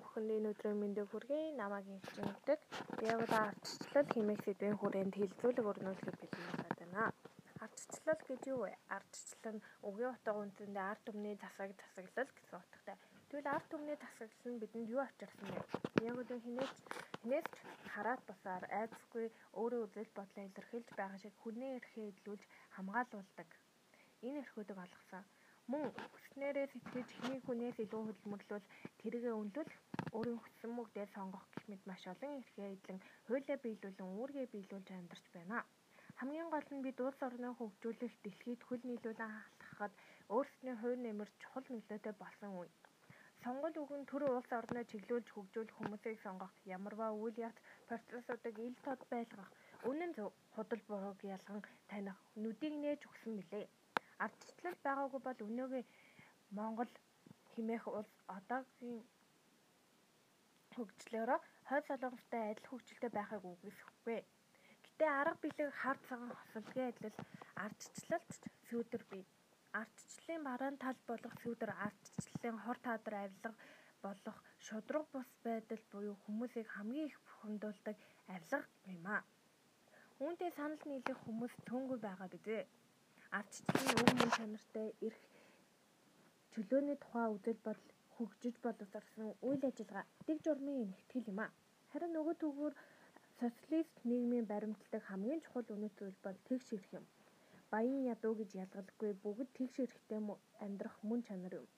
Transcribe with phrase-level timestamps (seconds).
[0.00, 1.52] бүхэнд энэ өдрийн мэндийг хүргэе.
[1.60, 2.60] Намайг инженердэг.
[3.04, 7.12] Яг л ардчлал хэмээх сэдвийн хүрээнд хилцүүлэг өрнүүлэхэд бэлэн байна.
[7.60, 8.72] Ардчлал гэж юу вэ?
[8.88, 12.96] Ардчлал нь үгийн утга үндэндээ ард түмний засаг засаглал гэсэн утгатай.
[13.28, 15.60] Тэгвэл ард түмний засаглал нь бидэнд юу авчирсан бэ?
[16.08, 16.76] Яг л хинээс
[17.20, 17.48] хинээс
[17.92, 19.26] хараад басаар айцгүй
[19.60, 22.42] өөрийн үзэл бодлоо илэрхийлж байгаа шиг хүний эрхээ илүүлж
[22.72, 23.48] хамгаалуулдаг.
[24.24, 25.24] Энэ эрхүүдийг олгосон
[25.70, 25.84] мөн
[26.14, 28.66] хүснээрээ сэтгэж хний хүнээс илүү хөдөлмөрлөл
[29.00, 29.72] тэргээ өнлөл
[30.16, 35.26] өөрийн хүссэн мөгдөө сонгох гэх мэт маш олон эрхээ эдлэн хуулиа биелүүлэн үүргээ биелүүлж амьдарч
[35.36, 35.58] байна.
[36.18, 39.94] Хамгийн гол нь бид улс орноо хөгжүүлэх дэлхийд хөл нийлүүлэн халахад
[40.34, 42.70] өөрсдийн хувь нэмэр чухал нөлөөтэй болсон үе.
[43.42, 47.58] Сонгол үгэн төр улс орноо чиглүүлж хөгжүүлэх хүмүүсийг сонгох ямарваа үйл явц
[47.88, 49.50] процессуудыг ил тод байлгах
[49.90, 53.66] үнэн зөв худал бурууг ялган таних нүдийг нээж өгсөн билээ.
[54.70, 55.86] Ардчлал байгаагүй бол өнөөгийн
[56.56, 56.92] Монгол
[57.52, 59.02] хэмээх улс одоогийн
[60.74, 64.18] хөгжлөөрөө хойд солонгостой адил хөгжилтэй байхыг үгүйсэхгүй.
[64.84, 67.16] Гэтэ арга билег хар цагаан хосолгийн адил
[67.64, 69.24] ардчлалт сүүдэр бий.
[69.80, 73.52] Ардчлалын бараан тал болох сүүдэр ардчлалын хор таадар авилга
[74.04, 77.96] болох шудраг бус байдал буюу хүмүүсийг хамгийн их бухимдуулдаг
[78.34, 78.60] авилга
[78.94, 79.18] юм а.
[80.22, 82.62] Үүнтэй санал нийлэх хүмүүс цөөнгүй байгаа бизээ
[83.38, 85.20] ардчлалын өв мөн чанартай эрх
[86.52, 91.46] чөлөөний тухай үзэл бодол хөгжиж боловсрсон үйл ажиллагаа дэг журмын нэгтгэл юм а.
[91.90, 92.74] Харин нөгөө төгөөр
[93.40, 97.06] социалист нийгмийн баримтлагдаг хамгийн чухал үнэт зүйл бол тэгш ирэх юм.
[97.72, 100.20] Баян ядуу гэж ялгалгүй бүгд тэгш ирэхтэй
[100.64, 101.68] амьдрах мөн чанар юм.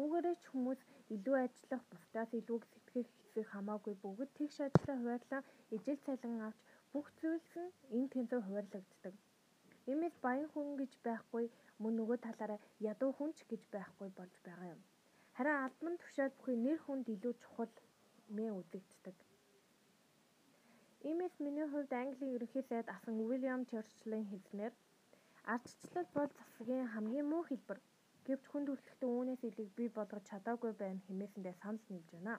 [0.00, 0.80] Үүгээрээ ч хүмүүс
[1.14, 6.58] илүү ажиллах, бусдаас илүүг сэтгэх хэсэг хамаагүй бүгд тэгш ажлаа хуваарлан ижил цалин авч
[6.92, 9.14] бүх зүйлс нь энэ тэнцүү хуваарлагддаг.
[9.90, 11.44] Иймээс баян хүн гэж байхгүй
[11.82, 12.60] мөн нөгөө талаараа
[12.92, 14.82] ядуу хүнч гэж байхгүй болж байгаа юм.
[15.36, 17.72] Харин албан тушаал бүхий нэр хүнд илүү чухал
[18.36, 19.16] мэн үзэгддэг.
[21.08, 24.74] Иймээс миний хувьд Английн ерөнхий сайд асан Уильям Черчиллийн хэлснээр
[25.54, 27.78] ардчлал бол засгийн хамгийн муу хэлбэр.
[28.26, 32.34] Гэвч хүнд хүртэлтэн үүнээс илийг бий болгож чадаагүй байна хэмээсэндээ санал нийлж байна.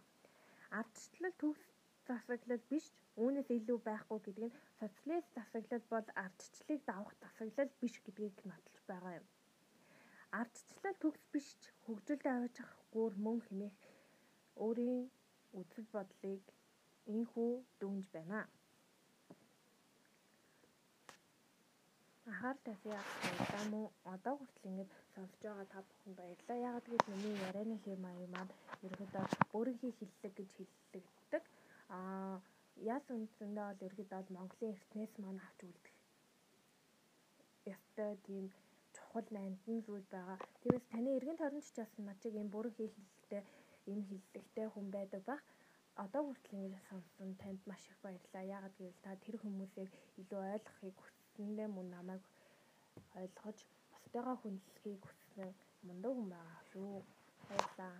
[0.80, 1.64] Ардчлал төгс
[2.12, 2.86] засаглал биш
[3.24, 9.14] үүнээс илүү байхгүй гэдэг нь социалист засаглал бол ардчлалыг давах засаглал биш гэдгийг нотолж байгаа
[9.20, 9.28] юм.
[10.40, 13.76] Ардчлал төгс биш ч хөгжилд аваачих гүүр мөн хэмээх
[14.64, 15.02] өөрийн
[15.60, 16.44] үзэл бодлыг
[17.16, 18.42] инхүү дүнж байна.
[22.32, 26.66] Ахаар тасын яваа мөн одоо хүртэл ингэж сонсож байгаа та бүхэн баярлалаа.
[26.70, 28.52] Ягаад гэвэл миний ярианы хэм маяг маань
[28.86, 29.26] ерөнхийдөө
[29.58, 31.44] өөрийнхөө хиллэг гэж хэллэгддэг.
[31.98, 32.36] Аа
[32.96, 35.96] яс үндсэндээ бол ерөөдөө бол Монголын эртнээс маань авч үлдэх
[37.74, 38.46] ёстой тийм
[38.96, 40.38] чухал нандин зүйл байгаа.
[40.62, 43.44] Тэгээс таны эргэн тойронд ч бас над чиг юм бүрэн хэлэлтэй
[43.92, 45.44] энэ хэллэгтэй хүн байдаг бах.
[46.04, 48.44] Одоо хүртэл ингэж сонссон танд маш их баярлалаа.
[48.56, 49.90] Яагаад гэвэл та тэр хүмүүсийг
[50.22, 52.24] илүү ойлгохыг хүссэндээ мөн намайг
[53.20, 53.58] ойлгож
[53.92, 55.50] бусдыгаа хүндлэхийг хүссэн
[55.86, 56.96] мундаг хүн байгаа шүү.
[57.48, 57.96] Баярлалаа.